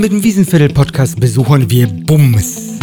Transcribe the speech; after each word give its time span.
Mit 0.00 0.12
dem 0.12 0.24
Wiesenviertel-Podcast 0.24 1.20
besuchen 1.20 1.70
wir 1.70 1.86
Bums. 1.86 2.78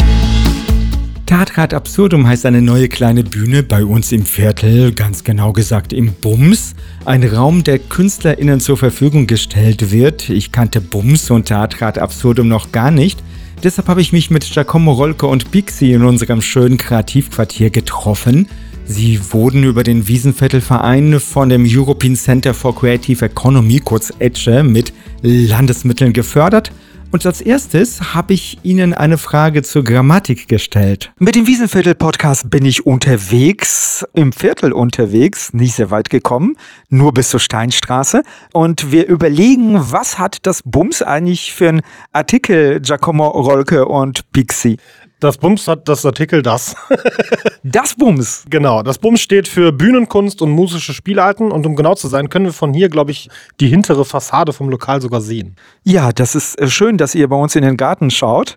Tatrat 1.26 1.74
Absurdum 1.74 2.28
heißt 2.28 2.46
eine 2.46 2.62
neue 2.62 2.88
kleine 2.88 3.24
Bühne 3.24 3.64
bei 3.64 3.84
uns 3.84 4.12
im 4.12 4.24
Viertel, 4.24 4.92
ganz 4.92 5.24
genau 5.24 5.52
gesagt 5.52 5.92
im 5.92 6.12
Bums. 6.12 6.76
Ein 7.04 7.24
Raum, 7.24 7.64
der 7.64 7.80
KünstlerInnen 7.80 8.60
zur 8.60 8.76
Verfügung 8.76 9.26
gestellt 9.26 9.90
wird. 9.90 10.30
Ich 10.30 10.52
kannte 10.52 10.80
Bums 10.80 11.28
und 11.32 11.48
Tatrat 11.48 11.98
Absurdum 11.98 12.46
noch 12.46 12.70
gar 12.70 12.92
nicht. 12.92 13.18
Deshalb 13.64 13.88
habe 13.88 14.00
ich 14.00 14.12
mich 14.12 14.30
mit 14.30 14.44
Giacomo 14.48 14.92
Rolke 14.92 15.26
und 15.26 15.50
Pixie 15.50 15.94
in 15.94 16.04
unserem 16.04 16.40
schönen 16.40 16.78
Kreativquartier 16.78 17.70
getroffen. 17.70 18.46
Sie 18.84 19.18
wurden 19.32 19.64
über 19.64 19.82
den 19.82 20.06
Wiesenviertelverein 20.06 21.18
von 21.18 21.48
dem 21.48 21.66
European 21.68 22.14
Center 22.14 22.54
for 22.54 22.76
Creative 22.76 23.24
Economy, 23.24 23.80
kurz 23.80 24.12
ETCE, 24.20 24.62
mit 24.62 24.92
Landesmitteln 25.22 26.12
gefördert 26.12 26.70
und 27.10 27.24
als 27.24 27.40
erstes 27.40 28.14
habe 28.14 28.34
ich 28.34 28.58
Ihnen 28.62 28.94
eine 28.94 29.18
Frage 29.18 29.62
zur 29.62 29.84
Grammatik 29.84 30.48
gestellt. 30.48 31.12
Mit 31.18 31.34
dem 31.34 31.46
Wiesenviertel-Podcast 31.46 32.50
bin 32.50 32.64
ich 32.64 32.86
unterwegs, 32.86 34.04
im 34.14 34.32
Viertel 34.32 34.72
unterwegs, 34.72 35.52
nicht 35.52 35.74
sehr 35.74 35.90
weit 35.90 36.10
gekommen, 36.10 36.56
nur 36.88 37.12
bis 37.14 37.30
zur 37.30 37.40
Steinstraße. 37.40 38.22
Und 38.52 38.92
wir 38.92 39.06
überlegen, 39.06 39.76
was 39.78 40.18
hat 40.18 40.38
das 40.42 40.62
Bums 40.64 41.02
eigentlich 41.02 41.54
für 41.54 41.68
einen 41.68 41.82
Artikel, 42.12 42.80
Giacomo 42.80 43.28
Rolke 43.28 43.86
und 43.86 44.30
Pixie? 44.32 44.76
Das 45.20 45.36
Bums 45.36 45.66
hat 45.66 45.88
das 45.88 46.06
Artikel 46.06 46.42
das. 46.42 46.76
das 47.64 47.94
Bums? 47.94 48.44
Genau. 48.48 48.82
Das 48.82 48.98
Bums 48.98 49.20
steht 49.20 49.48
für 49.48 49.72
Bühnenkunst 49.72 50.40
und 50.42 50.50
musische 50.50 50.94
Spielarten. 50.94 51.50
Und 51.50 51.66
um 51.66 51.74
genau 51.74 51.94
zu 51.94 52.06
sein, 52.06 52.28
können 52.28 52.46
wir 52.46 52.52
von 52.52 52.72
hier, 52.72 52.88
glaube 52.88 53.10
ich, 53.10 53.28
die 53.58 53.66
hintere 53.66 54.04
Fassade 54.04 54.52
vom 54.52 54.68
Lokal 54.68 55.00
sogar 55.00 55.20
sehen. 55.20 55.56
Ja, 55.82 56.12
das 56.12 56.36
ist 56.36 56.60
äh, 56.60 56.68
schön, 56.68 56.98
dass 56.98 57.16
ihr 57.16 57.28
bei 57.28 57.36
uns 57.36 57.56
in 57.56 57.62
den 57.62 57.76
Garten 57.76 58.10
schaut. 58.10 58.56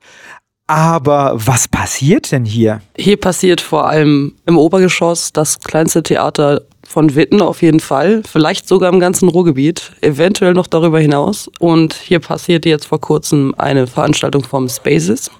Aber 0.68 1.34
was 1.36 1.68
passiert 1.68 2.32
denn 2.32 2.46
hier? 2.46 2.82
Hier 2.96 3.18
passiert 3.18 3.60
vor 3.60 3.90
allem 3.90 4.36
im 4.46 4.58
Obergeschoss 4.58 5.34
das 5.34 5.60
kleinste 5.60 6.04
Theater 6.04 6.62
von 6.88 7.16
Witten 7.16 7.42
auf 7.42 7.62
jeden 7.62 7.80
Fall, 7.80 8.22
vielleicht 8.26 8.68
sogar 8.68 8.92
im 8.92 9.00
ganzen 9.00 9.30
Ruhrgebiet, 9.30 9.92
eventuell 10.02 10.54
noch 10.54 10.68
darüber 10.68 11.00
hinaus. 11.00 11.50
Und 11.60 11.94
hier 11.94 12.20
passierte 12.20 12.70
jetzt 12.70 12.86
vor 12.86 13.02
kurzem 13.02 13.56
eine 13.58 13.88
Veranstaltung 13.88 14.44
vom 14.44 14.70
Spaces. 14.70 15.32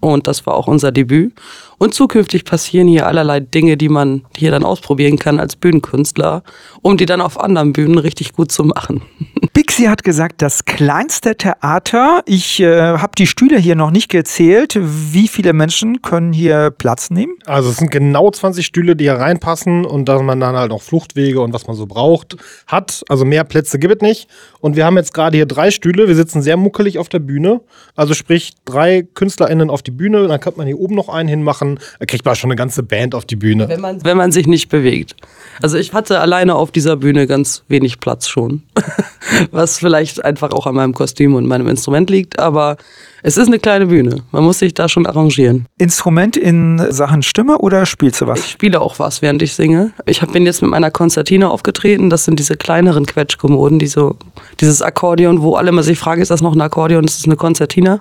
Und 0.00 0.26
das 0.26 0.46
war 0.46 0.54
auch 0.54 0.66
unser 0.66 0.92
Debüt. 0.92 1.34
Und 1.78 1.94
zukünftig 1.94 2.44
passieren 2.44 2.88
hier 2.88 3.06
allerlei 3.06 3.38
Dinge, 3.38 3.76
die 3.76 3.88
man 3.88 4.22
hier 4.36 4.50
dann 4.50 4.64
ausprobieren 4.64 5.16
kann 5.16 5.38
als 5.38 5.54
Bühnenkünstler, 5.54 6.42
um 6.82 6.96
die 6.96 7.06
dann 7.06 7.20
auf 7.20 7.38
anderen 7.38 7.72
Bühnen 7.72 7.98
richtig 7.98 8.32
gut 8.32 8.50
zu 8.50 8.64
machen. 8.64 9.02
Pixie 9.52 9.88
hat 9.88 10.02
gesagt, 10.02 10.42
das 10.42 10.64
kleinste 10.64 11.36
Theater. 11.36 12.22
Ich 12.26 12.60
äh, 12.60 12.98
habe 12.98 13.12
die 13.16 13.26
Stühle 13.26 13.58
hier 13.58 13.76
noch 13.76 13.90
nicht 13.90 14.08
gezählt. 14.08 14.76
Wie 14.80 15.28
viele 15.28 15.52
Menschen 15.52 16.02
können 16.02 16.32
hier 16.32 16.70
Platz 16.70 17.10
nehmen? 17.10 17.34
Also 17.46 17.70
es 17.70 17.76
sind 17.76 17.90
genau 17.90 18.30
20 18.30 18.66
Stühle, 18.66 18.96
die 18.96 19.04
hier 19.04 19.14
reinpassen 19.14 19.84
und 19.84 20.08
dass 20.08 20.22
man 20.22 20.40
dann 20.40 20.56
halt 20.56 20.72
auch 20.72 20.82
Fluchtwege 20.82 21.40
und 21.40 21.52
was 21.52 21.66
man 21.66 21.76
so 21.76 21.86
braucht 21.86 22.36
hat. 22.66 23.04
Also 23.08 23.24
mehr 23.24 23.44
Plätze 23.44 23.78
gibt 23.78 24.02
es 24.02 24.08
nicht. 24.08 24.28
Und 24.60 24.76
wir 24.76 24.84
haben 24.84 24.96
jetzt 24.96 25.14
gerade 25.14 25.36
hier 25.36 25.46
drei 25.46 25.70
Stühle. 25.70 26.08
Wir 26.08 26.16
sitzen 26.16 26.42
sehr 26.42 26.56
muckelig 26.56 26.98
auf 26.98 27.08
der 27.08 27.20
Bühne. 27.20 27.60
Also 27.94 28.14
sprich 28.14 28.54
drei 28.64 29.06
KünstlerInnen 29.14 29.70
auf 29.70 29.82
die 29.82 29.90
Bühne. 29.90 30.26
Dann 30.26 30.40
kann 30.40 30.54
man 30.56 30.66
hier 30.66 30.78
oben 30.78 30.94
noch 30.94 31.08
einen 31.08 31.28
hinmachen. 31.28 31.78
Da 31.98 32.06
kriegt 32.06 32.24
man 32.24 32.34
schon 32.34 32.50
eine 32.50 32.56
ganze 32.56 32.82
Band 32.82 33.14
auf 33.14 33.24
die 33.24 33.36
Bühne. 33.36 33.68
Wenn 33.68 33.80
man, 33.80 34.04
wenn 34.04 34.16
man 34.16 34.32
sich 34.32 34.46
nicht 34.46 34.68
bewegt. 34.68 35.14
Also 35.62 35.78
ich 35.78 35.92
hatte 35.92 36.20
alleine 36.20 36.56
auf 36.56 36.72
dieser 36.72 36.96
Bühne 36.96 37.26
ganz 37.26 37.62
wenig 37.68 38.00
Platz 38.00 38.28
schon. 38.28 38.62
Was 39.50 39.78
vielleicht 39.78 40.24
einfach 40.24 40.50
auch 40.50 40.66
an 40.66 40.74
meinem 40.74 40.94
Kostüm 40.94 41.34
und 41.34 41.46
meinem 41.46 41.68
Instrument 41.68 42.10
liegt. 42.10 42.38
Aber 42.38 42.76
es 43.22 43.36
ist 43.36 43.48
eine 43.48 43.58
kleine 43.58 43.86
Bühne. 43.86 44.22
Man 44.30 44.44
muss 44.44 44.60
sich 44.60 44.74
da 44.74 44.88
schon 44.88 45.06
arrangieren. 45.06 45.66
Instrument 45.78 46.36
in 46.36 46.80
Sachen 46.90 47.22
Stimme 47.22 47.58
oder 47.58 47.86
spielst 47.86 48.20
du 48.20 48.26
was? 48.26 48.40
Ich 48.40 48.50
spiele 48.50 48.80
auch 48.80 48.98
was, 48.98 49.22
während 49.22 49.42
ich 49.42 49.54
singe. 49.54 49.92
Ich 50.06 50.20
bin 50.20 50.46
jetzt 50.46 50.62
mit 50.62 50.70
meiner 50.70 50.90
Konzertine 50.90 51.50
aufgetreten. 51.50 52.10
Das 52.10 52.24
sind 52.24 52.38
diese 52.38 52.56
kleineren 52.56 53.06
Quetschkommoden, 53.06 53.78
die 53.78 53.86
so, 53.86 54.16
dieses 54.60 54.82
Akkordeon, 54.82 55.42
wo 55.42 55.54
alle 55.54 55.70
immer 55.70 55.82
sich 55.82 55.98
fragen, 55.98 56.22
ist 56.22 56.30
das 56.30 56.42
noch 56.42 56.54
ein 56.54 56.60
Akkordeon? 56.60 57.04
Ist 57.04 57.18
das 57.18 57.26
eine 57.26 57.36
Konzertina? 57.36 58.00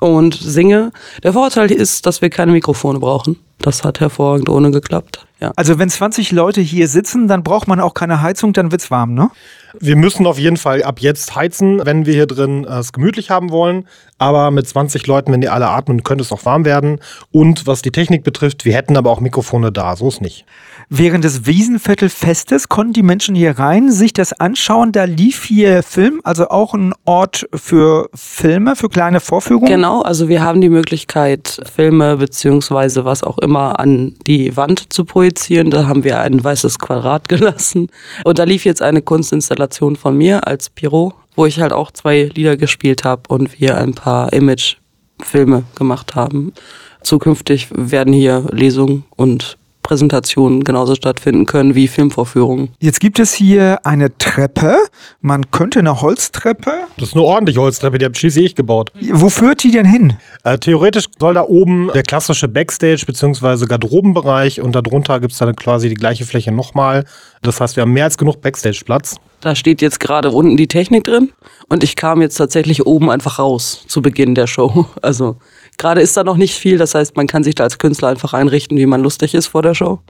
Und 0.00 0.34
singe. 0.34 0.92
Der 1.22 1.32
Vorteil 1.32 1.72
ist, 1.72 2.06
dass 2.06 2.20
wir 2.20 2.28
keine 2.28 2.52
Mikrofone 2.52 2.98
brauchen. 2.98 3.36
Das 3.58 3.82
hat 3.82 4.00
hervorragend 4.00 4.48
ohne 4.50 4.70
geklappt. 4.70 5.26
Ja. 5.40 5.52
Also 5.56 5.78
wenn 5.78 5.88
20 5.88 6.32
Leute 6.32 6.60
hier 6.60 6.88
sitzen, 6.88 7.28
dann 7.28 7.42
braucht 7.42 7.68
man 7.68 7.80
auch 7.80 7.94
keine 7.94 8.22
Heizung, 8.22 8.52
dann 8.52 8.70
wird's 8.70 8.90
warm, 8.90 9.14
ne? 9.14 9.30
Wir 9.80 9.96
müssen 9.96 10.26
auf 10.26 10.38
jeden 10.38 10.56
Fall 10.56 10.82
ab 10.82 11.00
jetzt 11.00 11.34
heizen, 11.34 11.84
wenn 11.84 12.06
wir 12.06 12.14
hier 12.14 12.26
drin 12.26 12.64
äh, 12.64 12.78
es 12.78 12.92
gemütlich 12.92 13.30
haben 13.30 13.50
wollen. 13.50 13.86
Aber 14.18 14.50
mit 14.50 14.66
20 14.66 15.06
Leuten, 15.06 15.32
wenn 15.32 15.40
die 15.40 15.48
alle 15.48 15.68
atmen, 15.68 16.02
könnte 16.02 16.22
es 16.22 16.32
auch 16.32 16.44
warm 16.44 16.64
werden. 16.64 17.00
Und 17.30 17.66
was 17.66 17.82
die 17.82 17.90
Technik 17.90 18.24
betrifft, 18.24 18.64
wir 18.64 18.74
hätten 18.74 18.96
aber 18.96 19.10
auch 19.10 19.20
Mikrofone 19.20 19.72
da, 19.72 19.96
so 19.96 20.08
ist 20.08 20.20
nicht. 20.20 20.44
Während 20.88 21.24
des 21.24 21.46
Wiesenviertelfestes 21.46 22.68
konnten 22.68 22.92
die 22.92 23.02
Menschen 23.02 23.34
hier 23.34 23.58
rein, 23.58 23.90
sich 23.90 24.12
das 24.12 24.32
anschauen. 24.32 24.92
Da 24.92 25.02
lief 25.02 25.44
hier 25.44 25.82
Film, 25.82 26.20
also 26.22 26.48
auch 26.48 26.74
ein 26.74 26.94
Ort 27.04 27.48
für 27.52 28.08
Filme, 28.14 28.76
für 28.76 28.88
kleine 28.88 29.18
Vorführungen. 29.18 29.66
Genau, 29.66 30.02
also 30.02 30.28
wir 30.28 30.42
haben 30.42 30.60
die 30.60 30.68
Möglichkeit, 30.68 31.60
Filme 31.74 32.18
beziehungsweise 32.18 33.04
was 33.04 33.24
auch 33.24 33.38
immer 33.38 33.80
an 33.80 34.14
die 34.28 34.56
Wand 34.56 34.92
zu 34.92 35.04
projizieren. 35.04 35.70
Da 35.70 35.88
haben 35.88 36.04
wir 36.04 36.20
ein 36.20 36.42
weißes 36.42 36.78
Quadrat 36.78 37.28
gelassen. 37.28 37.88
Und 38.22 38.38
da 38.38 38.44
lief 38.44 38.64
jetzt 38.64 38.80
eine 38.80 39.02
Kunstinstallation 39.02 39.96
von 39.96 40.16
mir 40.16 40.46
als 40.46 40.70
Pyro, 40.70 41.14
wo 41.34 41.46
ich 41.46 41.60
halt 41.60 41.72
auch 41.72 41.90
zwei 41.90 42.30
Lieder 42.32 42.56
gespielt 42.56 43.02
habe 43.02 43.22
und 43.26 43.58
wir 43.58 43.76
ein 43.76 43.94
paar 43.94 44.32
Imagefilme 44.32 45.64
gemacht 45.74 46.14
haben. 46.14 46.52
Zukünftig 47.02 47.68
werden 47.72 48.12
hier 48.12 48.44
Lesungen 48.52 49.04
und 49.16 49.58
Präsentationen 49.86 50.64
genauso 50.64 50.96
stattfinden 50.96 51.46
können 51.46 51.76
wie 51.76 51.86
Filmvorführungen. 51.86 52.70
Jetzt 52.80 52.98
gibt 52.98 53.20
es 53.20 53.32
hier 53.32 53.78
eine 53.86 54.18
Treppe. 54.18 54.78
Man 55.20 55.52
könnte 55.52 55.78
eine 55.78 56.02
Holztreppe. 56.02 56.72
Das 56.98 57.10
ist 57.10 57.14
eine 57.14 57.22
ordentliche 57.22 57.60
Holztreppe, 57.60 57.98
die 57.98 58.04
habe 58.04 58.16
schließlich 58.16 58.46
ich 58.46 58.54
gebaut. 58.56 58.90
Wo 59.12 59.28
führt 59.28 59.62
die 59.62 59.70
denn 59.70 59.86
hin? 59.86 60.14
Äh, 60.42 60.58
theoretisch 60.58 61.04
soll 61.20 61.34
da 61.34 61.42
oben 61.42 61.90
der 61.94 62.02
klassische 62.02 62.48
Backstage 62.48 63.04
bzw. 63.06 63.66
Garderobenbereich 63.66 64.60
und 64.60 64.74
darunter 64.74 65.20
gibt 65.20 65.32
es 65.34 65.38
dann 65.38 65.54
quasi 65.54 65.88
die 65.88 65.94
gleiche 65.94 66.24
Fläche 66.24 66.50
nochmal. 66.50 67.04
Das 67.42 67.60
heißt, 67.60 67.76
wir 67.76 67.82
haben 67.82 67.92
mehr 67.92 68.04
als 68.04 68.18
genug 68.18 68.40
Backstage-Platz. 68.42 69.16
Da 69.40 69.54
steht 69.54 69.82
jetzt 69.82 70.00
gerade 70.00 70.32
unten 70.32 70.56
die 70.56 70.66
Technik 70.66 71.04
drin 71.04 71.30
und 71.68 71.84
ich 71.84 71.94
kam 71.94 72.20
jetzt 72.22 72.36
tatsächlich 72.36 72.86
oben 72.86 73.08
einfach 73.08 73.38
raus 73.38 73.84
zu 73.86 74.02
Beginn 74.02 74.34
der 74.34 74.48
Show. 74.48 74.86
Also 75.02 75.36
Gerade 75.78 76.00
ist 76.00 76.16
da 76.16 76.24
noch 76.24 76.36
nicht 76.36 76.54
viel, 76.54 76.78
das 76.78 76.94
heißt, 76.94 77.16
man 77.16 77.26
kann 77.26 77.44
sich 77.44 77.54
da 77.54 77.64
als 77.64 77.78
Künstler 77.78 78.08
einfach 78.08 78.32
einrichten, 78.32 78.78
wie 78.78 78.86
man 78.86 79.02
lustig 79.02 79.34
ist 79.34 79.48
vor 79.48 79.62
der 79.62 79.74
Show 79.74 80.00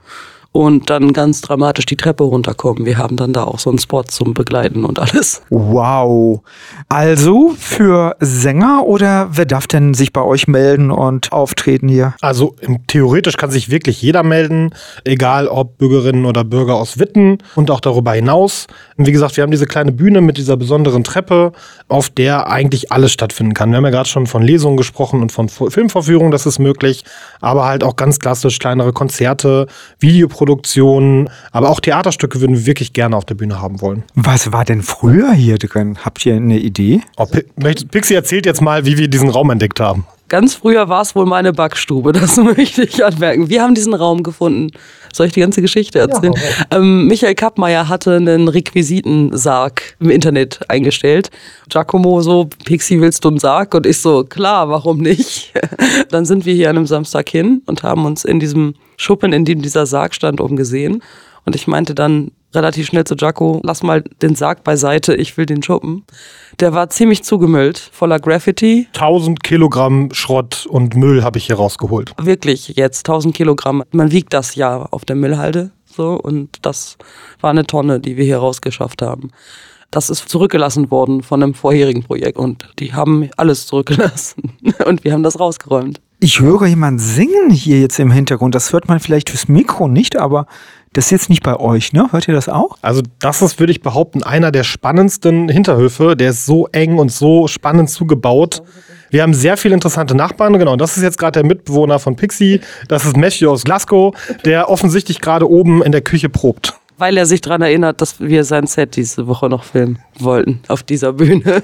und 0.57 0.89
dann 0.89 1.13
ganz 1.13 1.43
dramatisch 1.43 1.85
die 1.85 1.97
Treppe 1.97 2.25
runterkommen. 2.25 2.87
Wir 2.87 2.97
haben 2.97 3.17
dann 3.17 3.35
da 3.35 3.45
auch 3.45 3.59
so 3.59 3.69
einen 3.69 3.79
Spot 3.79 4.05
zum 4.05 4.33
Begleiten 4.33 4.87
und 4.87 4.99
alles. 4.99 5.43
Wow. 5.51 6.41
Also 6.89 7.55
für 7.59 8.17
Sänger 8.21 8.85
oder 8.87 9.29
wer 9.33 9.45
darf 9.45 9.67
denn 9.67 9.93
sich 9.93 10.15
bei 10.15 10.23
euch 10.23 10.49
melden 10.49 10.91
und 10.91 11.31
auftreten 11.31 11.89
hier? 11.89 12.15
Also 12.23 12.57
theoretisch 12.87 13.37
kann 13.37 13.51
sich 13.51 13.71
wirklich 13.71 14.01
jeder 14.01 14.23
melden, 14.23 14.71
egal 15.05 15.47
ob 15.47 15.77
Bürgerinnen 15.77 16.25
oder 16.25 16.43
Bürger 16.43 16.77
aus 16.77 16.99
Witten 16.99 17.37
und 17.55 17.71
auch 17.71 17.81
darüber 17.81 18.13
hinaus. 18.15 18.67
Und 18.97 19.07
wie 19.07 19.13
gesagt, 19.13 19.37
wir 19.37 19.43
haben 19.43 19.51
diese 19.51 19.67
kleine 19.67 19.93
Bühne 19.93 20.23
mit 20.23 20.39
dieser 20.39 20.57
besonderen 20.57 21.05
Treppe, 21.05 21.53
auf 21.89 22.09
der 22.09 22.49
eigentlich 22.51 22.93
alles 22.93 23.13
stattfinden 23.13 23.53
kann. 23.53 23.71
Wir 23.71 23.77
haben 23.77 23.85
ja 23.85 23.91
gerade 23.91 24.09
schon 24.09 24.27
von 24.27 24.43
Lesungen 24.43 24.79
gesprochen 24.79 25.21
und 25.21 25.33
von 25.33 25.51
Filmvorführungen, 25.51 26.33
das 26.33 26.47
ist 26.47 26.59
möglich, 26.59 27.05
aber 27.43 27.67
halt 27.67 27.85
auch 27.85 27.97
ganz 27.97 28.19
klassisch 28.19 28.59
kleinere 28.59 28.95
Konzerte, 28.95 29.67
Videoproduktionen 29.99 30.46
Filmproduktionen, 30.47 31.29
aber 31.51 31.71
auch 31.71 31.81
Theaterstücke 31.81 32.41
würden 32.41 32.57
wir 32.57 32.67
wirklich 32.67 32.93
gerne 32.93 33.17
auf 33.17 33.25
der 33.25 33.35
Bühne 33.35 33.61
haben 33.61 33.81
wollen. 33.81 34.05
Was 34.15 34.53
war 34.53 34.65
denn 34.65 34.83
früher 34.83 35.33
hier 35.33 35.59
drin? 35.59 35.99
Habt 36.05 36.25
ihr 36.25 36.35
eine 36.37 36.59
Idee? 36.59 37.01
Oh, 37.17 37.27
Pixie 37.27 38.15
erzählt 38.15 38.47
jetzt 38.47 38.63
mal, 38.63 38.87
wie 38.87 38.97
wir 38.97 39.09
diesen 39.09 39.29
Raum 39.29 39.51
entdeckt 39.51 39.81
haben. 39.81 40.07
Ganz 40.29 40.55
früher 40.55 40.89
war 40.89 41.03
es 41.03 41.15
wohl 41.15 41.27
meine 41.27 41.53
Backstube, 41.53 42.13
das 42.21 42.37
möchte 42.37 42.83
ich 42.83 43.05
anmerken. 43.05 43.49
Wir 43.49 43.63
haben 43.63 43.75
diesen 43.75 43.95
Raum 43.95 44.23
gefunden. 44.23 44.71
Soll 45.13 45.29
ich 45.29 45.33
die 45.33 45.41
ganze 45.41 45.63
Geschichte 45.63 45.99
erzählen? 45.99 46.35
Ja, 46.35 46.79
ähm, 46.79 47.07
Michael 47.07 47.35
Kappmeier 47.35 47.89
hatte 47.89 48.17
einen 48.17 48.49
Requisitensarg 48.49 49.97
im 49.99 50.11
Internet 50.11 50.61
eingestellt. 50.69 51.31
Giacomo 51.71 52.21
so, 52.21 52.51
Pixie, 52.65 53.01
willst 53.01 53.25
du 53.25 53.29
einen 53.29 53.39
Sarg? 53.39 53.75
Und 53.75 53.87
ich 53.87 53.99
so, 53.99 54.25
klar, 54.25 54.69
warum 54.69 54.99
nicht? 54.99 55.55
Dann 56.11 56.27
sind 56.27 56.45
wir 56.45 56.55
hier 56.55 56.69
an 56.69 56.77
einem 56.77 56.87
Samstag 56.87 57.29
hin 57.29 57.63
und 57.67 57.83
haben 57.83 58.05
uns 58.05 58.25
in 58.25 58.41
diesem 58.41 58.75
Schuppen, 58.97 59.33
in 59.33 59.45
dem 59.45 59.63
dieser 59.63 59.87
Sarg 59.87 60.15
stand, 60.15 60.41
umgesehen. 60.41 61.03
Und 61.47 61.55
ich 61.55 61.67
meinte 61.67 61.95
dann 61.95 62.33
relativ 62.57 62.87
schnell 62.87 63.05
zu 63.05 63.15
Jaco, 63.15 63.61
lass 63.63 63.83
mal 63.83 64.03
den 64.23 64.35
Sarg 64.35 64.65
beiseite, 64.65 65.15
ich 65.15 65.37
will 65.37 65.47
den 65.47 65.63
Schuppen. 65.63 66.05
Der 66.59 66.73
war 66.73 66.91
ziemlich 66.91 67.23
zugemüllt, 67.23 67.79
voller 67.93 68.19
Graffiti. 68.19 68.89
1000 68.95 69.43
Kilogramm 69.45 70.09
Schrott 70.13 70.67
und 70.69 70.97
Müll 70.97 71.23
habe 71.23 71.39
ich 71.39 71.47
hier 71.47 71.57
rausgeholt. 71.57 72.13
Wirklich 72.21 72.69
jetzt 72.69 73.09
1000 73.09 73.35
Kilogramm. 73.35 73.85
Man 73.93 74.11
wiegt 74.11 74.33
das 74.33 74.55
ja 74.55 74.87
auf 74.91 75.05
der 75.05 75.17
Müllhalde 75.17 75.71
so 75.87 76.15
und 76.15 76.51
das 76.63 76.97
war 77.41 77.51
eine 77.51 77.67
Tonne, 77.67 78.01
die 78.01 78.17
wir 78.17 78.25
hier 78.25 78.39
rausgeschafft 78.39 79.03
haben. 79.03 79.31
Das 79.91 80.11
ist 80.11 80.29
zurückgelassen 80.29 80.91
worden 80.91 81.23
von 81.23 81.43
einem 81.43 81.55
vorherigen 81.55 82.03
Projekt 82.03 82.37
und 82.37 82.69
die 82.79 82.93
haben 82.93 83.31
alles 83.37 83.67
zurückgelassen 83.67 84.53
und 84.85 85.05
wir 85.05 85.13
haben 85.13 85.23
das 85.23 85.39
rausgeräumt. 85.39 86.01
Ich 86.19 86.41
höre 86.41 86.65
jemand 86.67 86.99
singen 86.99 87.51
hier 87.51 87.79
jetzt 87.79 87.99
im 87.99 88.11
Hintergrund. 88.11 88.55
Das 88.55 88.73
hört 88.73 88.89
man 88.89 89.01
vielleicht 89.01 89.29
fürs 89.29 89.49
Mikro 89.49 89.87
nicht, 89.87 90.17
aber 90.17 90.47
das 90.95 91.07
ist 91.07 91.11
jetzt 91.11 91.29
nicht 91.29 91.43
bei 91.43 91.61
euch, 91.61 91.93
ne? 91.93 92.09
Hört 92.11 92.27
ihr 92.27 92.33
das 92.33 92.49
auch? 92.49 92.79
Also 92.81 93.03
das 93.19 93.43
ist, 93.43 93.61
würde 93.61 93.71
ich 93.71 93.83
behaupten, 93.83 94.23
einer 94.23 94.51
der 94.51 94.65
spannendsten 94.65 95.51
Hinterhöfe. 95.51 96.17
Der 96.17 96.31
ist 96.31 96.47
so 96.47 96.69
eng 96.69 96.97
und 96.97 97.13
so 97.13 97.49
spannend 97.49 97.91
zugebaut. 97.91 98.63
Wir 99.11 99.23
haben 99.23 99.35
sehr 99.35 99.59
viele 99.59 99.75
interessante 99.75 100.15
Nachbarn, 100.15 100.59
genau. 100.59 100.77
Das 100.77 100.97
ist 100.97 101.03
jetzt 101.03 101.19
gerade 101.19 101.43
der 101.43 101.45
Mitbewohner 101.45 101.99
von 101.99 102.17
Pixie. 102.17 102.61
Das 102.89 103.05
ist 103.05 103.15
Matthew 103.15 103.51
aus 103.51 103.65
Glasgow, 103.65 104.15
der 104.47 104.71
offensichtlich 104.71 105.21
gerade 105.21 105.47
oben 105.51 105.83
in 105.83 105.93
der 105.93 106.01
Küche 106.01 106.31
probt. 106.31 106.81
Weil 106.97 107.19
er 107.19 107.27
sich 107.27 107.43
daran 107.43 107.61
erinnert, 107.61 108.01
dass 108.01 108.21
wir 108.21 108.45
sein 108.45 108.67
Set 108.67 108.97
diese 108.97 109.27
Woche 109.27 109.51
noch 109.51 109.65
filmen 109.65 109.99
wollten 110.19 110.61
auf 110.69 110.83
dieser 110.83 111.13
Bühne. 111.13 111.63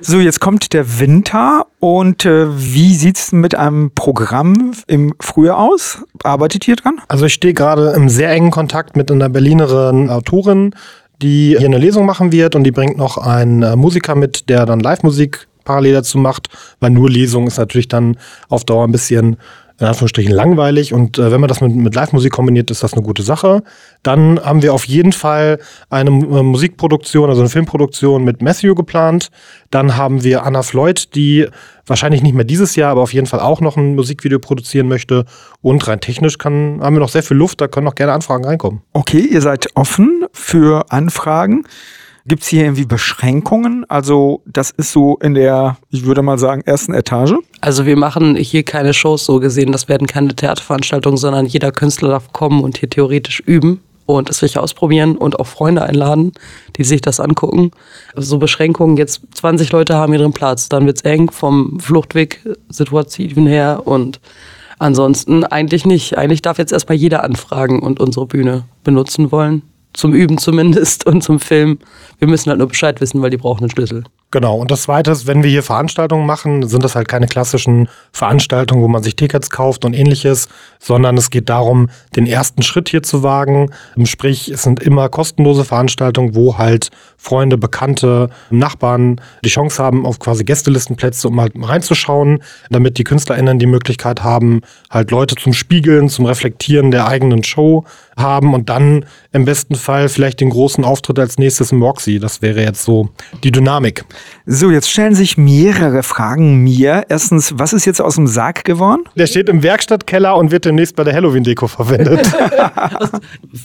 So, 0.00 0.18
jetzt 0.18 0.40
kommt 0.40 0.74
der 0.74 1.00
Winter 1.00 1.66
und 1.80 2.26
äh, 2.26 2.46
wie 2.50 2.94
sieht's 2.94 3.32
mit 3.32 3.54
einem 3.54 3.92
Programm 3.94 4.72
im 4.86 5.14
Frühjahr 5.20 5.58
aus? 5.58 6.04
Arbeitet 6.22 6.68
ihr 6.68 6.76
dran? 6.76 7.00
Also 7.08 7.24
ich 7.24 7.32
stehe 7.32 7.54
gerade 7.54 7.92
im 7.96 8.10
sehr 8.10 8.30
engen 8.30 8.50
Kontakt 8.50 8.94
mit 8.94 9.10
einer 9.10 9.30
Berlinerin 9.30 10.10
Autorin, 10.10 10.74
die 11.22 11.56
hier 11.56 11.66
eine 11.66 11.78
Lesung 11.78 12.04
machen 12.04 12.30
wird 12.30 12.54
und 12.54 12.64
die 12.64 12.72
bringt 12.72 12.98
noch 12.98 13.16
einen 13.16 13.62
äh, 13.62 13.74
Musiker 13.74 14.14
mit, 14.14 14.50
der 14.50 14.66
dann 14.66 14.80
Live-Musik 14.80 15.48
parallel 15.64 15.94
dazu 15.94 16.18
macht, 16.18 16.48
weil 16.78 16.90
nur 16.90 17.08
Lesung 17.08 17.46
ist 17.46 17.56
natürlich 17.56 17.88
dann 17.88 18.18
auf 18.50 18.64
Dauer 18.64 18.84
ein 18.84 18.92
bisschen 18.92 19.38
in 19.78 19.86
Anführungsstrichen 19.86 20.32
langweilig 20.32 20.94
und 20.94 21.18
äh, 21.18 21.30
wenn 21.30 21.40
man 21.40 21.48
das 21.48 21.60
mit, 21.60 21.74
mit 21.74 21.94
Live-Musik 21.94 22.32
kombiniert, 22.32 22.70
ist 22.70 22.82
das 22.82 22.94
eine 22.94 23.02
gute 23.02 23.22
Sache. 23.22 23.62
Dann 24.02 24.40
haben 24.42 24.62
wir 24.62 24.72
auf 24.72 24.86
jeden 24.86 25.12
Fall 25.12 25.58
eine 25.90 26.10
äh, 26.10 26.42
Musikproduktion, 26.42 27.28
also 27.28 27.42
eine 27.42 27.50
Filmproduktion 27.50 28.24
mit 28.24 28.40
Matthew 28.40 28.74
geplant. 28.74 29.30
Dann 29.70 29.96
haben 29.96 30.24
wir 30.24 30.44
Anna 30.44 30.62
Floyd, 30.62 31.14
die 31.14 31.46
wahrscheinlich 31.86 32.22
nicht 32.22 32.34
mehr 32.34 32.44
dieses 32.44 32.74
Jahr, 32.74 32.92
aber 32.92 33.02
auf 33.02 33.12
jeden 33.12 33.26
Fall 33.26 33.40
auch 33.40 33.60
noch 33.60 33.76
ein 33.76 33.94
Musikvideo 33.94 34.38
produzieren 34.38 34.88
möchte. 34.88 35.26
Und 35.60 35.86
rein 35.86 36.00
technisch 36.00 36.38
kann, 36.38 36.80
haben 36.80 36.96
wir 36.96 37.00
noch 37.00 37.10
sehr 37.10 37.22
viel 37.22 37.36
Luft, 37.36 37.60
da 37.60 37.68
können 37.68 37.84
noch 37.84 37.94
gerne 37.94 38.12
Anfragen 38.12 38.44
reinkommen. 38.44 38.80
Okay, 38.94 39.20
ihr 39.20 39.42
seid 39.42 39.68
offen 39.74 40.24
für 40.32 40.90
Anfragen. 40.90 41.64
Gibt 42.28 42.42
es 42.42 42.48
hier 42.48 42.64
irgendwie 42.64 42.86
Beschränkungen? 42.86 43.84
Also 43.88 44.42
das 44.46 44.72
ist 44.72 44.90
so 44.90 45.16
in 45.18 45.34
der, 45.34 45.76
ich 45.90 46.04
würde 46.04 46.22
mal 46.22 46.38
sagen, 46.38 46.62
ersten 46.62 46.92
Etage. 46.92 47.34
Also 47.60 47.86
wir 47.86 47.96
machen 47.96 48.34
hier 48.34 48.64
keine 48.64 48.94
Shows 48.94 49.24
so 49.24 49.38
gesehen. 49.38 49.70
Das 49.70 49.88
werden 49.88 50.08
keine 50.08 50.34
Theaterveranstaltungen, 50.34 51.18
sondern 51.18 51.46
jeder 51.46 51.70
Künstler 51.70 52.08
darf 52.08 52.32
kommen 52.32 52.64
und 52.64 52.78
hier 52.78 52.90
theoretisch 52.90 53.38
üben 53.38 53.80
und 54.06 54.28
es 54.28 54.38
sich 54.38 54.58
ausprobieren 54.58 55.16
und 55.16 55.38
auch 55.38 55.46
Freunde 55.46 55.82
einladen, 55.82 56.32
die 56.76 56.84
sich 56.84 57.00
das 57.00 57.20
angucken. 57.20 57.70
So 58.16 58.38
Beschränkungen, 58.38 58.96
jetzt 58.96 59.20
20 59.34 59.70
Leute 59.70 59.94
haben 59.94 60.12
ihren 60.12 60.32
Platz, 60.32 60.68
dann 60.68 60.86
wird's 60.86 61.02
eng 61.02 61.30
vom 61.30 61.78
Fluchtweg-Situation 61.78 63.46
her 63.46 63.82
und 63.84 64.20
ansonsten 64.80 65.44
eigentlich 65.44 65.86
nicht. 65.86 66.18
Eigentlich 66.18 66.42
darf 66.42 66.58
jetzt 66.58 66.72
erstmal 66.72 66.98
jeder 66.98 67.22
anfragen 67.22 67.80
und 67.80 68.00
unsere 68.00 68.26
Bühne 68.26 68.64
benutzen 68.82 69.30
wollen 69.30 69.62
zum 69.96 70.14
Üben 70.14 70.38
zumindest 70.38 71.06
und 71.06 71.22
zum 71.22 71.40
Film. 71.40 71.78
Wir 72.18 72.28
müssen 72.28 72.50
halt 72.50 72.58
nur 72.58 72.68
Bescheid 72.68 73.00
wissen, 73.00 73.22
weil 73.22 73.30
die 73.30 73.36
brauchen 73.36 73.60
einen 73.60 73.70
Schlüssel. 73.70 74.04
Genau, 74.32 74.56
und 74.56 74.72
das 74.72 74.82
Zweite 74.82 75.12
ist, 75.12 75.26
wenn 75.28 75.44
wir 75.44 75.50
hier 75.50 75.62
Veranstaltungen 75.62 76.26
machen, 76.26 76.66
sind 76.66 76.82
das 76.82 76.96
halt 76.96 77.06
keine 77.06 77.26
klassischen 77.26 77.88
Veranstaltungen, 78.12 78.82
wo 78.82 78.88
man 78.88 79.02
sich 79.02 79.14
Tickets 79.14 79.50
kauft 79.50 79.84
und 79.84 79.94
ähnliches, 79.94 80.48
sondern 80.80 81.16
es 81.16 81.30
geht 81.30 81.48
darum, 81.48 81.88
den 82.16 82.26
ersten 82.26 82.62
Schritt 82.62 82.88
hier 82.88 83.04
zu 83.04 83.22
wagen. 83.22 83.70
Sprich, 84.04 84.48
es 84.48 84.64
sind 84.64 84.82
immer 84.82 85.08
kostenlose 85.08 85.64
Veranstaltungen, 85.64 86.34
wo 86.34 86.58
halt 86.58 86.90
Freunde, 87.16 87.56
Bekannte, 87.56 88.28
Nachbarn 88.50 89.20
die 89.44 89.48
Chance 89.48 89.82
haben 89.82 90.04
auf 90.04 90.18
quasi 90.18 90.44
Gästelistenplätze, 90.44 91.28
um 91.28 91.40
halt 91.40 91.52
reinzuschauen, 91.56 92.42
damit 92.68 92.98
die 92.98 93.04
KünstlerInnen 93.04 93.60
die 93.60 93.66
Möglichkeit 93.66 94.24
haben, 94.24 94.60
halt 94.90 95.12
Leute 95.12 95.36
zum 95.36 95.52
Spiegeln, 95.52 96.08
zum 96.08 96.26
Reflektieren 96.26 96.90
der 96.90 97.06
eigenen 97.06 97.44
Show 97.44 97.84
haben 98.16 98.54
und 98.54 98.68
dann 98.68 99.04
im 99.32 99.44
besten 99.44 99.74
Fall 99.74 100.08
vielleicht 100.08 100.40
den 100.40 100.50
großen 100.50 100.84
Auftritt 100.84 101.18
als 101.18 101.38
nächstes 101.38 101.72
im 101.72 101.82
Roxy. 101.82 102.18
Das 102.18 102.40
wäre 102.40 102.62
jetzt 102.62 102.82
so 102.82 103.10
die 103.44 103.52
Dynamik. 103.52 104.04
So, 104.46 104.70
jetzt 104.70 104.90
stellen 104.90 105.14
sich 105.14 105.36
mehrere 105.36 106.02
Fragen 106.02 106.62
mir. 106.62 107.04
Erstens, 107.08 107.54
was 107.56 107.72
ist 107.72 107.84
jetzt 107.84 108.00
aus 108.00 108.14
dem 108.14 108.26
Sarg 108.26 108.64
geworden? 108.64 109.02
Der 109.16 109.26
steht 109.26 109.48
im 109.48 109.62
Werkstattkeller 109.62 110.36
und 110.36 110.50
wird 110.50 110.64
demnächst 110.64 110.96
bei 110.96 111.04
der 111.04 111.14
Halloween-Deko 111.14 111.66
verwendet. 111.68 112.32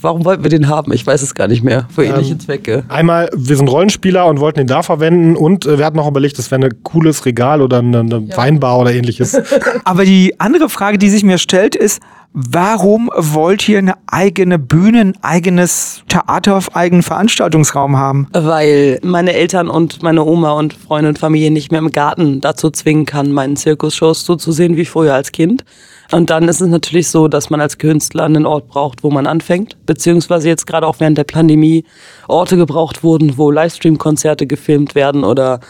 Warum 0.02 0.24
wollten 0.24 0.42
wir 0.42 0.50
den 0.50 0.68
haben? 0.68 0.92
Ich 0.92 1.06
weiß 1.06 1.22
es 1.22 1.34
gar 1.34 1.48
nicht 1.48 1.62
mehr. 1.62 1.88
Für 1.94 2.04
ähnliche 2.04 2.32
ähm, 2.32 2.40
Zwecke. 2.40 2.84
Einmal, 2.88 3.30
wir 3.34 3.56
sind 3.56 3.68
Rollenspieler 3.68 4.26
und 4.26 4.40
wollten 4.40 4.60
ihn 4.60 4.66
da 4.66 4.82
verwenden 4.82 5.36
und 5.36 5.64
äh, 5.64 5.78
wir 5.78 5.86
hatten 5.86 5.96
noch 5.96 6.08
überlegt, 6.08 6.38
das 6.38 6.50
wäre 6.50 6.62
ein 6.62 6.82
cooles 6.82 7.24
Regal 7.24 7.62
oder 7.62 7.78
eine, 7.78 8.00
eine 8.00 8.18
ja. 8.28 8.36
Weinbar 8.36 8.78
oder 8.78 8.92
ähnliches. 8.92 9.40
Aber 9.84 10.04
die 10.04 10.38
andere 10.38 10.68
Frage, 10.68 10.98
die 10.98 11.08
sich 11.08 11.22
mir 11.22 11.38
stellt, 11.38 11.74
ist, 11.74 12.00
Warum 12.34 13.10
wollt 13.14 13.68
ihr 13.68 13.78
eine 13.78 13.94
eigene 14.06 14.58
Bühne, 14.58 15.00
ein 15.00 15.14
eigenes 15.20 16.02
Theater 16.08 16.56
auf 16.56 16.74
eigenen 16.74 17.02
Veranstaltungsraum 17.02 17.98
haben? 17.98 18.26
Weil 18.32 18.98
meine 19.02 19.34
Eltern 19.34 19.68
und 19.68 20.02
meine 20.02 20.24
Oma 20.24 20.52
und 20.52 20.72
Freunde 20.72 21.10
und 21.10 21.18
Familie 21.18 21.50
nicht 21.50 21.70
mehr 21.70 21.80
im 21.80 21.92
Garten 21.92 22.40
dazu 22.40 22.70
zwingen 22.70 23.04
kann, 23.04 23.32
meinen 23.32 23.56
Zirkusshows 23.56 24.24
so 24.24 24.36
zu 24.36 24.50
sehen 24.50 24.76
wie 24.76 24.86
früher 24.86 25.14
als 25.14 25.32
Kind. 25.32 25.64
Und 26.12 26.28
dann 26.28 26.46
ist 26.46 26.60
es 26.60 26.68
natürlich 26.68 27.08
so, 27.08 27.26
dass 27.26 27.48
man 27.48 27.62
als 27.62 27.78
Künstler 27.78 28.24
einen 28.24 28.44
Ort 28.44 28.68
braucht, 28.68 29.02
wo 29.02 29.10
man 29.10 29.26
anfängt. 29.26 29.78
Beziehungsweise 29.86 30.46
jetzt 30.46 30.66
gerade 30.66 30.86
auch 30.86 31.00
während 31.00 31.16
der 31.16 31.24
Pandemie 31.24 31.84
Orte 32.28 32.58
gebraucht 32.58 33.02
wurden, 33.02 33.38
wo 33.38 33.50
Livestream-Konzerte 33.50 34.46
gefilmt 34.46 34.94
werden 34.94 35.24
oder 35.24 35.60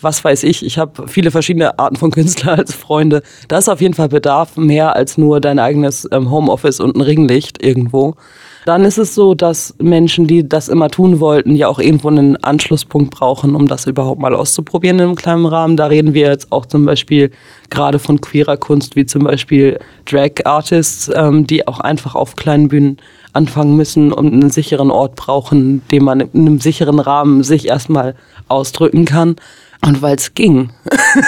was 0.00 0.24
weiß 0.24 0.42
ich. 0.42 0.66
Ich 0.66 0.76
habe 0.76 1.06
viele 1.06 1.30
verschiedene 1.30 1.78
Arten 1.78 1.94
von 1.94 2.10
Künstlern 2.10 2.58
als 2.58 2.74
Freunde. 2.74 3.22
Da 3.46 3.58
ist 3.58 3.68
auf 3.68 3.80
jeden 3.80 3.94
Fall 3.94 4.08
Bedarf 4.08 4.56
mehr 4.56 4.96
als 4.96 5.18
nur 5.18 5.40
dein 5.40 5.60
eigenes 5.60 6.08
ähm, 6.10 6.32
Homeoffice 6.32 6.80
und 6.80 6.96
ein 6.96 7.00
Ringlicht 7.00 7.62
irgendwo. 7.62 8.16
Dann 8.64 8.84
ist 8.84 8.98
es 8.98 9.14
so, 9.14 9.34
dass 9.34 9.74
Menschen, 9.78 10.28
die 10.28 10.48
das 10.48 10.68
immer 10.68 10.88
tun 10.88 11.18
wollten, 11.18 11.56
ja 11.56 11.66
auch 11.66 11.80
irgendwo 11.80 12.08
einen 12.08 12.36
Anschlusspunkt 12.36 13.10
brauchen, 13.10 13.56
um 13.56 13.66
das 13.66 13.86
überhaupt 13.86 14.20
mal 14.20 14.34
auszuprobieren 14.34 14.98
in 14.98 15.06
einem 15.06 15.16
kleinen 15.16 15.46
Rahmen. 15.46 15.76
Da 15.76 15.86
reden 15.86 16.14
wir 16.14 16.28
jetzt 16.28 16.52
auch 16.52 16.66
zum 16.66 16.84
Beispiel 16.84 17.32
gerade 17.70 17.98
von 17.98 18.20
queerer 18.20 18.56
Kunst, 18.56 18.94
wie 18.94 19.04
zum 19.04 19.24
Beispiel 19.24 19.80
Drag 20.04 20.44
Artists, 20.44 21.10
ähm, 21.12 21.46
die 21.46 21.66
auch 21.66 21.80
einfach 21.80 22.14
auf 22.14 22.36
kleinen 22.36 22.68
Bühnen 22.68 22.98
anfangen 23.32 23.76
müssen 23.76 24.12
und 24.12 24.32
einen 24.32 24.50
sicheren 24.50 24.90
Ort 24.90 25.16
brauchen, 25.16 25.82
den 25.90 26.04
man 26.04 26.20
in 26.20 26.28
einem 26.34 26.60
sicheren 26.60 27.00
Rahmen 27.00 27.42
sich 27.42 27.66
erstmal 27.66 28.14
ausdrücken 28.48 29.06
kann. 29.06 29.36
Und 29.84 30.00
weil 30.00 30.14
es 30.14 30.34
ging. 30.34 30.70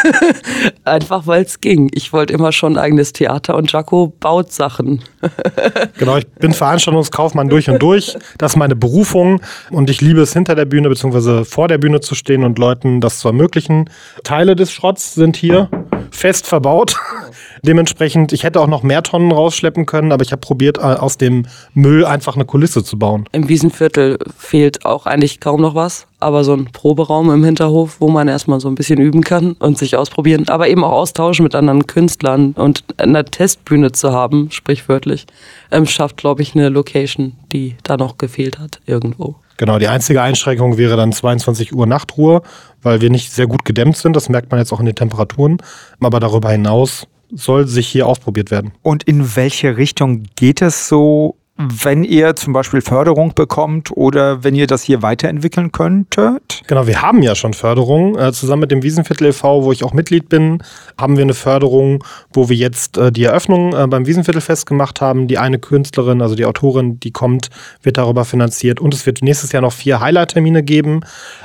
Einfach 0.85 1.27
weil 1.27 1.43
es 1.43 1.61
ging. 1.61 1.91
Ich 1.93 2.13
wollte 2.13 2.33
immer 2.33 2.53
schon 2.53 2.75
ein 2.75 2.79
eigenes 2.79 3.13
Theater 3.13 3.57
und 3.57 3.73
Jaco 3.73 4.15
baut 4.21 4.53
Sachen. 4.53 5.03
genau, 5.99 6.19
ich 6.19 6.27
bin 6.35 6.53
Veranstaltungskaufmann 6.53 7.49
durch 7.49 7.69
und 7.69 7.83
durch. 7.83 8.17
Das 8.39 8.53
ist 8.53 8.57
meine 8.57 8.77
Berufung 8.77 9.41
und 9.71 9.91
ich 9.91 10.01
liebe 10.01 10.21
es, 10.21 10.33
hinter 10.33 10.55
der 10.55 10.67
Bühne 10.67 10.89
bzw. 10.89 11.45
vor 11.45 11.67
der 11.67 11.79
Bühne 11.79 12.01
zu 12.01 12.15
stehen 12.15 12.45
und 12.45 12.59
Leuten 12.59 13.01
das 13.01 13.19
zu 13.19 13.29
ermöglichen. 13.29 13.91
Teile 14.23 14.55
des 14.55 14.71
Schrotts 14.71 15.15
sind 15.15 15.37
hier 15.37 15.69
fest 16.11 16.47
verbaut. 16.47 16.97
Dementsprechend, 17.63 18.33
ich 18.33 18.45
hätte 18.45 18.61
auch 18.61 18.67
noch 18.67 18.83
mehr 18.83 19.03
Tonnen 19.03 19.33
rausschleppen 19.33 19.87
können, 19.87 20.13
aber 20.13 20.23
ich 20.23 20.33
habe 20.33 20.41
probiert, 20.41 20.79
äh, 20.79 20.83
aus 20.83 21.17
dem 21.17 21.47
Müll 21.73 22.05
einfach 22.05 22.35
eine 22.35 22.45
Kulisse 22.45 22.85
zu 22.85 22.99
bauen. 22.99 23.25
Im 23.33 23.49
Wiesenviertel 23.49 24.19
fehlt 24.37 24.85
auch 24.85 25.07
eigentlich 25.07 25.41
kaum 25.41 25.63
noch 25.63 25.75
was, 25.75 26.07
aber 26.21 26.45
so 26.45 26.53
ein 26.53 26.67
Proberaum 26.67 27.31
im 27.31 27.45
Hinterhof, 27.45 27.97
wo 28.01 28.09
man 28.09 28.29
erstmal 28.29 28.61
so 28.61 28.69
ein 28.69 28.75
bisschen 28.75 29.01
üben 29.01 29.23
kann 29.23 29.53
und 29.53 29.79
sich 29.79 29.97
ausprobieren, 29.97 30.49
aber 30.49 30.69
eben 30.69 30.85
auch 30.85 30.93
austauschen 30.93 31.43
mit 31.43 31.55
anderen 31.55 31.87
Künstlern 31.87 32.53
und 32.53 32.85
eine 32.99 33.25
Testbühne 33.25 33.93
zu 33.93 34.13
haben, 34.13 34.51
sprichwörtlich, 34.51 35.27
ähm, 35.71 35.87
schafft, 35.87 36.17
glaube 36.17 36.43
ich, 36.43 36.55
eine 36.55 36.69
Location, 36.69 37.35
die 37.53 37.77
da 37.83 37.97
noch 37.97 38.19
gefehlt 38.19 38.59
hat 38.59 38.81
irgendwo. 38.87 39.37
Genau, 39.57 39.79
die 39.79 39.89
einzige 39.89 40.21
Einschränkung 40.21 40.79
wäre 40.79 40.97
dann 40.97 41.13
22 41.13 41.75
Uhr 41.75 41.87
Nachtruhe, 41.87 42.43
weil 42.83 43.01
wir 43.01 43.11
nicht 43.11 43.33
sehr 43.33 43.47
gut 43.47 43.65
gedämmt 43.65 43.97
sind. 43.97 44.15
Das 44.17 44.29
merkt 44.29 44.51
man 44.51 44.59
jetzt 44.59 44.73
auch 44.73 44.81
in 44.81 44.87
den 44.87 44.97
Temperaturen. 44.97 45.59
Aber 46.01 46.21
darüber 46.21 46.51
hinaus 46.51 47.07
soll 47.33 47.67
sich 47.67 47.89
hier 47.89 48.07
ausprobiert 48.07 48.51
werden. 48.51 48.73
Und 48.83 49.05
in 49.05 49.37
welche 49.37 49.77
Richtung 49.77 50.25
geht 50.37 50.63
es 50.63 50.89
so 50.89 51.37
wenn 51.57 52.03
ihr 52.03 52.35
zum 52.35 52.53
Beispiel 52.53 52.81
Förderung 52.81 53.33
bekommt 53.33 53.93
oder 53.93 54.43
wenn 54.43 54.57
ihr 54.57 54.67
das 54.67 54.83
hier 54.83 55.03
weiterentwickeln 55.03 55.71
könntet? 55.71 56.63
Genau, 56.67 56.89
wir 56.89 57.01
haben 57.01 57.23
ja 57.23 57.37
schon 57.37 57.55
Förderung. 57.55 58.19
Äh, 58.19 58.33
zusammen 58.33 58.63
mit 58.63 58.73
dem 58.73 58.83
Wiesenviertel 58.83 59.29
e.V., 59.29 59.63
wo 59.63 59.71
ich 59.71 59.85
auch 59.85 59.93
Mitglied 59.93 60.29
bin, 60.29 60.65
haben 60.99 61.17
wir 61.17 61.23
eine 61.23 61.35
Förderung, 61.35 62.03
wo 62.33 62.49
wir 62.49 62.57
jetzt 62.57 62.99
äh, 62.99 63.13
die 63.13 63.23
Eröffnung 63.23 63.73
äh, 63.73 63.87
beim 63.87 64.05
Wiesenviertelfest 64.05 64.67
gemacht 64.67 65.01
haben. 65.01 65.29
Die 65.29 65.39
eine 65.39 65.61
Künstlerin, 65.61 66.23
also 66.23 66.35
die 66.35 66.45
Autorin, 66.45 66.99
die 66.99 67.13
kommt, 67.13 67.51
wird 67.83 67.99
darüber 67.99 68.25
finanziert. 68.25 68.81
Und 68.81 68.93
es 68.93 69.07
wird 69.07 69.23
nächstes 69.23 69.53
Jahr 69.53 69.63
noch 69.63 69.73
vier 69.73 70.01
Highlight-Termine 70.01 70.65
geben. 70.65 71.03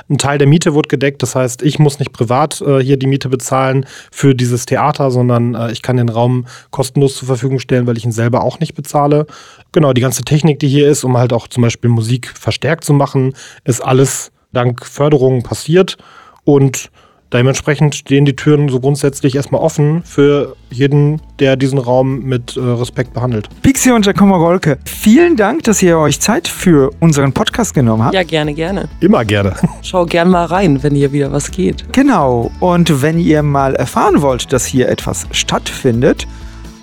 Ein 0.08 0.18
Teil 0.18 0.38
der 0.38 0.48
Miete 0.48 0.74
wird 0.74 0.88
gedeckt. 0.88 1.22
Das 1.22 1.36
heißt, 1.36 1.62
ich 1.62 1.78
muss 1.78 2.00
nicht 2.00 2.12
privat 2.12 2.62
hier 2.80 2.96
die 2.96 3.06
Miete 3.06 3.28
bezahlen 3.28 3.86
für 4.10 4.34
dieses 4.34 4.66
Theater, 4.66 5.10
sondern 5.10 5.70
ich 5.70 5.82
kann 5.82 5.96
den 5.96 6.08
Raum 6.08 6.46
kostenlos 6.70 7.16
zur 7.16 7.26
Verfügung 7.26 7.58
stellen, 7.58 7.86
weil 7.86 7.96
ich 7.96 8.04
ihn 8.04 8.12
selber 8.12 8.42
auch 8.42 8.58
nicht 8.58 8.74
bezahle. 8.74 9.26
Genau, 9.72 9.92
die 10.00 10.02
ganze 10.02 10.24
Technik, 10.24 10.58
die 10.60 10.68
hier 10.68 10.88
ist, 10.88 11.04
um 11.04 11.18
halt 11.18 11.34
auch 11.34 11.46
zum 11.46 11.62
Beispiel 11.62 11.90
Musik 11.90 12.32
verstärkt 12.34 12.84
zu 12.84 12.94
machen, 12.94 13.34
ist 13.64 13.84
alles 13.84 14.32
dank 14.50 14.86
Förderungen 14.86 15.42
passiert 15.42 15.98
und 16.44 16.90
Dementsprechend 17.32 17.94
stehen 17.94 18.24
die 18.24 18.34
Türen 18.34 18.68
so 18.68 18.80
grundsätzlich 18.80 19.36
erstmal 19.36 19.60
offen 19.60 20.02
für 20.02 20.56
jeden, 20.68 21.22
der 21.38 21.54
diesen 21.54 21.78
Raum 21.78 22.24
mit 22.24 22.56
äh, 22.56 22.60
Respekt 22.60 23.12
behandelt. 23.14 23.48
Pixie 23.62 23.92
und 23.92 24.02
Giacomo 24.02 24.36
Rolke, 24.36 24.78
vielen 24.84 25.36
Dank, 25.36 25.62
dass 25.62 25.80
ihr 25.80 25.96
euch 25.96 26.18
Zeit 26.18 26.48
für 26.48 26.90
unseren 26.98 27.32
Podcast 27.32 27.72
genommen 27.72 28.02
habt. 28.02 28.14
Ja, 28.14 28.24
gerne, 28.24 28.52
gerne. 28.52 28.88
Immer 28.98 29.24
gerne. 29.24 29.54
Schau 29.82 30.06
gern 30.06 30.28
mal 30.28 30.46
rein, 30.46 30.82
wenn 30.82 30.96
hier 30.96 31.12
wieder 31.12 31.30
was 31.30 31.52
geht. 31.52 31.92
Genau. 31.92 32.50
Und 32.58 33.00
wenn 33.00 33.20
ihr 33.20 33.44
mal 33.44 33.76
erfahren 33.76 34.22
wollt, 34.22 34.52
dass 34.52 34.66
hier 34.66 34.88
etwas 34.88 35.28
stattfindet, 35.30 36.26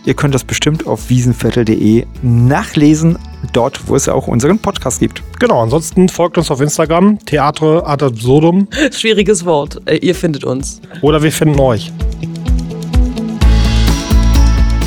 Ihr 0.08 0.14
könnt 0.14 0.34
das 0.34 0.46
bestimmt 0.46 0.88
auf 0.88 1.10
wiesenviertel.de 1.10 2.06
nachlesen, 2.22 3.20
dort, 3.52 3.90
wo 3.90 3.96
es 3.98 4.08
auch 4.08 4.30
unseren 4.30 4.58
Podcast 4.58 5.02
gibt. 5.02 5.22
Genau, 5.38 5.62
ansonsten 5.62 6.08
folgt 6.08 6.38
uns 6.38 6.50
auf 6.50 6.62
Instagram, 6.62 7.20
Theatre 7.26 7.86
ad 7.86 8.06
absurdum. 8.06 8.70
Schwieriges 8.94 9.44
Wort. 9.44 9.82
Äh, 9.84 9.98
ihr 9.98 10.16
findet 10.16 10.46
uns. 10.46 10.80
Oder 11.02 11.22
wir 11.24 11.32
finden 11.34 11.60
euch. 11.60 11.92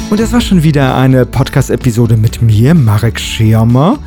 Und 0.08 0.18
das 0.18 0.32
war 0.32 0.40
schon 0.40 0.62
wieder 0.62 0.96
eine 0.96 1.26
Podcast-Episode 1.26 2.16
mit 2.16 2.40
mir, 2.40 2.72
Marek 2.72 3.20
Schirmer. 3.20 3.98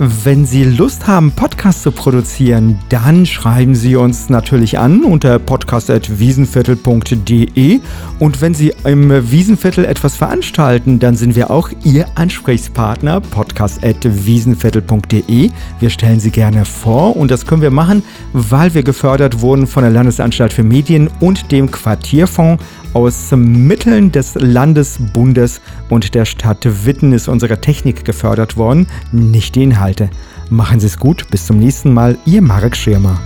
Wenn 0.00 0.46
Sie 0.46 0.62
Lust 0.62 1.08
haben, 1.08 1.32
Podcasts 1.32 1.82
zu 1.82 1.90
produzieren, 1.90 2.78
dann 2.88 3.26
schreiben 3.26 3.74
Sie 3.74 3.96
uns 3.96 4.28
natürlich 4.28 4.78
an 4.78 5.02
unter 5.02 5.40
podcast.wiesenviertel.de 5.40 7.80
und 8.20 8.40
wenn 8.40 8.54
Sie 8.54 8.72
im 8.84 9.10
Wiesenviertel 9.32 9.84
etwas 9.84 10.14
veranstalten, 10.14 11.00
dann 11.00 11.16
sind 11.16 11.34
wir 11.34 11.50
auch 11.50 11.70
Ihr 11.82 12.06
Ansprechpartner, 12.14 13.20
podcast.wiesenviertel.de. 13.20 15.50
Wir 15.80 15.90
stellen 15.90 16.20
Sie 16.20 16.30
gerne 16.30 16.64
vor 16.64 17.16
und 17.16 17.32
das 17.32 17.44
können 17.44 17.62
wir 17.62 17.72
machen, 17.72 18.04
weil 18.32 18.74
wir 18.74 18.84
gefördert 18.84 19.40
wurden 19.40 19.66
von 19.66 19.82
der 19.82 19.90
Landesanstalt 19.90 20.52
für 20.52 20.62
Medien 20.62 21.10
und 21.18 21.50
dem 21.50 21.72
Quartierfonds 21.72 22.62
aus 22.94 23.30
Mitteln 23.32 24.12
des 24.12 24.34
Landesbundes 24.34 25.60
und 25.88 26.14
der 26.14 26.24
Stadt 26.24 26.66
Witten 26.86 27.12
ist 27.12 27.28
unsere 27.28 27.60
Technik 27.60 28.04
gefördert 28.04 28.56
worden, 28.56 28.86
nicht 29.12 29.54
die 29.54 29.62
Inhalte. 29.62 30.10
Machen 30.50 30.80
Sie 30.80 30.86
es 30.86 30.98
gut, 30.98 31.30
bis 31.30 31.46
zum 31.46 31.58
nächsten 31.58 31.92
Mal, 31.92 32.16
Ihr 32.24 32.42
Marek 32.42 32.76
Schirmer. 32.76 33.20